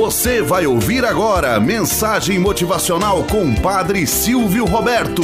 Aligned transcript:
Você 0.00 0.40
vai 0.40 0.66
ouvir 0.66 1.04
agora 1.04 1.60
mensagem 1.60 2.38
motivacional 2.38 3.22
com 3.24 3.54
Padre 3.54 4.06
Silvio 4.06 4.64
Roberto. 4.64 5.22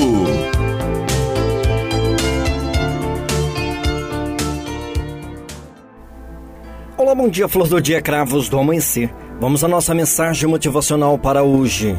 Olá, 6.94 7.14
bom 7.14 7.26
dia, 7.26 7.48
flor 7.48 7.68
do 7.68 7.80
dia, 7.80 8.02
cravos 8.02 8.50
do 8.50 8.58
amanhecer. 8.58 9.10
Vamos 9.40 9.64
à 9.64 9.68
nossa 9.68 9.94
mensagem 9.94 10.46
motivacional 10.46 11.18
para 11.18 11.42
hoje. 11.42 11.96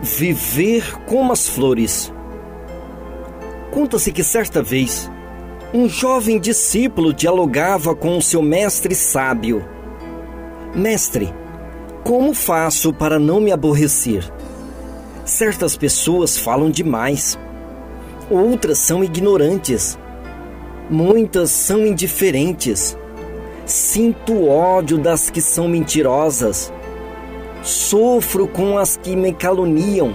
Viver 0.00 0.96
como 1.06 1.32
as 1.32 1.48
flores. 1.48 2.12
Conta-se 3.72 4.12
que 4.12 4.22
certa 4.22 4.62
vez 4.62 5.10
um 5.74 5.88
jovem 5.88 6.38
discípulo 6.38 7.12
dialogava 7.12 7.92
com 7.92 8.16
o 8.16 8.22
seu 8.22 8.40
mestre 8.40 8.94
sábio. 8.94 9.68
Mestre, 10.72 11.34
como 12.06 12.32
faço 12.32 12.92
para 12.92 13.18
não 13.18 13.40
me 13.40 13.50
aborrecer? 13.50 14.32
Certas 15.24 15.76
pessoas 15.76 16.38
falam 16.38 16.70
demais, 16.70 17.36
outras 18.30 18.78
são 18.78 19.02
ignorantes, 19.02 19.98
muitas 20.88 21.50
são 21.50 21.84
indiferentes. 21.84 22.96
Sinto 23.64 24.46
ódio 24.46 24.98
das 24.98 25.30
que 25.30 25.40
são 25.40 25.66
mentirosas, 25.66 26.72
sofro 27.60 28.46
com 28.46 28.78
as 28.78 28.96
que 28.96 29.16
me 29.16 29.32
caluniam. 29.32 30.14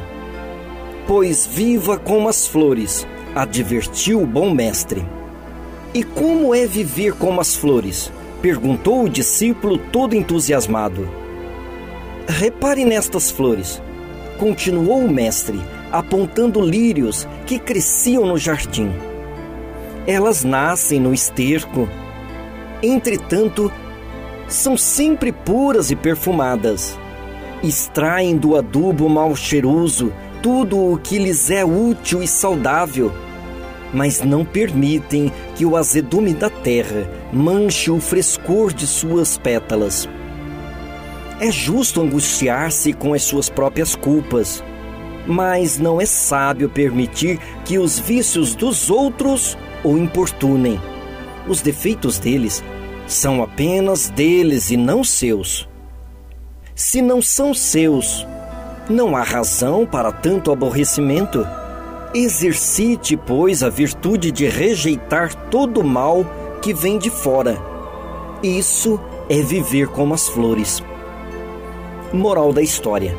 Pois 1.05 1.45
viva 1.45 1.97
como 1.97 2.29
as 2.29 2.47
flores, 2.47 3.05
advertiu 3.35 4.21
o 4.21 4.25
bom 4.25 4.49
mestre. 4.49 5.05
E 5.93 6.05
como 6.05 6.55
é 6.55 6.65
viver 6.65 7.11
como 7.15 7.41
as 7.41 7.53
flores? 7.53 8.09
perguntou 8.41 9.03
o 9.03 9.09
discípulo 9.09 9.77
todo 9.77 10.15
entusiasmado. 10.15 11.19
Repare 12.31 12.85
nestas 12.85 13.29
flores, 13.29 13.81
continuou 14.39 15.03
o 15.03 15.11
mestre, 15.11 15.59
apontando 15.91 16.61
lírios 16.61 17.27
que 17.45 17.59
cresciam 17.59 18.25
no 18.25 18.37
jardim. 18.37 18.89
Elas 20.07 20.41
nascem 20.41 20.97
no 20.97 21.13
esterco. 21.13 21.89
Entretanto, 22.81 23.69
são 24.47 24.77
sempre 24.77 25.33
puras 25.33 25.91
e 25.91 25.95
perfumadas. 25.95 26.97
Extraem 27.61 28.37
do 28.37 28.55
adubo 28.55 29.09
mal 29.09 29.35
cheiroso 29.35 30.13
tudo 30.41 30.79
o 30.79 30.97
que 30.97 31.19
lhes 31.19 31.51
é 31.51 31.65
útil 31.65 32.23
e 32.23 32.27
saudável, 32.27 33.11
mas 33.93 34.21
não 34.21 34.45
permitem 34.45 35.29
que 35.55 35.65
o 35.65 35.75
azedume 35.75 36.33
da 36.33 36.49
terra 36.49 37.09
manche 37.33 37.91
o 37.91 37.99
frescor 37.99 38.71
de 38.71 38.87
suas 38.87 39.37
pétalas. 39.37 40.07
É 41.41 41.51
justo 41.51 41.99
angustiar-se 41.99 42.93
com 42.93 43.15
as 43.15 43.23
suas 43.23 43.49
próprias 43.49 43.95
culpas, 43.95 44.63
mas 45.25 45.79
não 45.79 45.99
é 45.99 46.05
sábio 46.05 46.69
permitir 46.69 47.39
que 47.65 47.79
os 47.79 47.97
vícios 47.97 48.53
dos 48.53 48.91
outros 48.91 49.57
o 49.83 49.97
importunem. 49.97 50.79
Os 51.47 51.59
defeitos 51.59 52.19
deles 52.19 52.63
são 53.07 53.41
apenas 53.41 54.07
deles 54.07 54.69
e 54.69 54.77
não 54.77 55.03
seus. 55.03 55.67
Se 56.75 57.01
não 57.01 57.23
são 57.23 57.55
seus, 57.55 58.23
não 58.87 59.17
há 59.17 59.23
razão 59.23 59.83
para 59.83 60.11
tanto 60.11 60.51
aborrecimento. 60.51 61.43
Exercite, 62.13 63.17
pois, 63.17 63.63
a 63.63 63.69
virtude 63.69 64.31
de 64.31 64.45
rejeitar 64.47 65.33
todo 65.49 65.79
o 65.79 65.83
mal 65.83 66.23
que 66.61 66.71
vem 66.71 66.99
de 66.99 67.09
fora. 67.09 67.57
Isso 68.43 68.99
é 69.27 69.41
viver 69.41 69.87
como 69.87 70.13
as 70.13 70.29
flores. 70.29 70.83
Moral 72.13 72.51
da 72.51 72.61
história: 72.61 73.17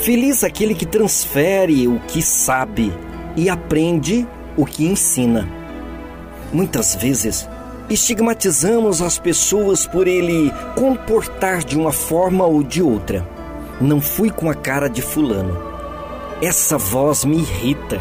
Feliz 0.00 0.42
aquele 0.42 0.74
que 0.74 0.84
transfere 0.84 1.86
o 1.86 2.00
que 2.00 2.20
sabe 2.20 2.92
e 3.36 3.48
aprende 3.48 4.26
o 4.56 4.66
que 4.66 4.86
ensina. 4.86 5.48
Muitas 6.52 6.96
vezes, 6.96 7.48
estigmatizamos 7.88 9.00
as 9.00 9.20
pessoas 9.20 9.86
por 9.86 10.08
ele 10.08 10.52
comportar 10.74 11.62
de 11.62 11.78
uma 11.78 11.92
forma 11.92 12.44
ou 12.44 12.60
de 12.62 12.82
outra. 12.82 13.24
Não 13.80 14.00
fui 14.00 14.30
com 14.30 14.50
a 14.50 14.54
cara 14.54 14.88
de 14.88 15.00
Fulano. 15.00 15.56
Essa 16.42 16.76
voz 16.76 17.24
me 17.24 17.38
irrita. 17.38 18.00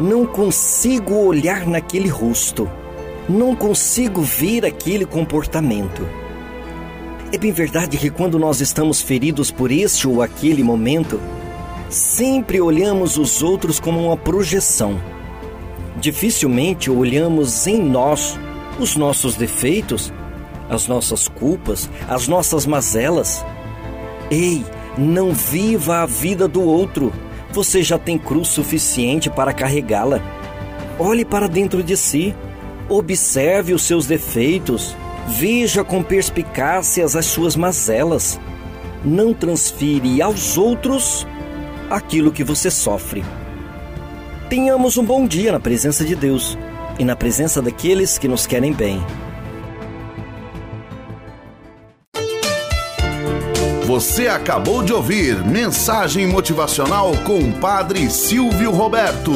Não 0.00 0.26
consigo 0.26 1.14
olhar 1.14 1.64
naquele 1.64 2.08
rosto. 2.08 2.68
Não 3.28 3.54
consigo 3.54 4.20
ver 4.20 4.66
aquele 4.66 5.06
comportamento. 5.06 6.04
É 7.32 7.38
bem 7.38 7.52
verdade 7.52 7.96
que 7.96 8.10
quando 8.10 8.40
nós 8.40 8.60
estamos 8.60 9.00
feridos 9.00 9.52
por 9.52 9.70
este 9.70 10.08
ou 10.08 10.20
aquele 10.20 10.64
momento, 10.64 11.20
sempre 11.88 12.60
olhamos 12.60 13.16
os 13.16 13.40
outros 13.40 13.78
como 13.78 14.04
uma 14.04 14.16
projeção. 14.16 15.00
Dificilmente 16.00 16.90
olhamos 16.90 17.68
em 17.68 17.80
nós 17.80 18.36
os 18.80 18.96
nossos 18.96 19.36
defeitos, 19.36 20.12
as 20.68 20.88
nossas 20.88 21.28
culpas, 21.28 21.88
as 22.08 22.26
nossas 22.26 22.66
mazelas. 22.66 23.44
Ei, 24.28 24.64
não 24.98 25.32
viva 25.32 25.98
a 25.98 26.06
vida 26.06 26.48
do 26.48 26.62
outro. 26.62 27.12
Você 27.52 27.80
já 27.80 27.96
tem 27.96 28.18
cruz 28.18 28.48
suficiente 28.48 29.30
para 29.30 29.52
carregá-la. 29.52 30.20
Olhe 30.98 31.24
para 31.24 31.46
dentro 31.46 31.80
de 31.80 31.96
si. 31.96 32.34
Observe 32.88 33.72
os 33.72 33.82
seus 33.82 34.04
defeitos 34.04 34.96
Veja 35.32 35.84
com 35.84 36.02
perspicácias 36.02 37.14
as 37.14 37.26
suas 37.26 37.54
mazelas. 37.54 38.38
Não 39.04 39.32
transfire 39.32 40.20
aos 40.20 40.58
outros 40.58 41.26
aquilo 41.88 42.32
que 42.32 42.42
você 42.42 42.68
sofre. 42.70 43.24
Tenhamos 44.48 44.98
um 44.98 45.04
bom 45.04 45.26
dia 45.26 45.52
na 45.52 45.60
presença 45.60 46.04
de 46.04 46.16
Deus 46.16 46.58
e 46.98 47.04
na 47.04 47.14
presença 47.14 47.62
daqueles 47.62 48.18
que 48.18 48.26
nos 48.26 48.44
querem 48.44 48.72
bem. 48.72 49.00
Você 53.86 54.26
acabou 54.26 54.82
de 54.82 54.92
ouvir 54.92 55.44
Mensagem 55.44 56.26
Motivacional 56.26 57.12
com 57.24 57.38
o 57.38 57.52
Padre 57.52 58.10
Silvio 58.10 58.72
Roberto. 58.72 59.32